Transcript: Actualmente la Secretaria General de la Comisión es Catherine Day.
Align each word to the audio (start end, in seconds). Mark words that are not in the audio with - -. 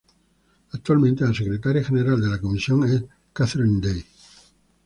Actualmente 0.73 1.25
la 1.25 1.31
Secretaria 1.35 1.83
General 1.83 2.19
de 2.19 2.27
la 2.27 2.41
Comisión 2.41 2.83
es 2.89 3.03
Catherine 3.33 3.79
Day. 3.79 4.03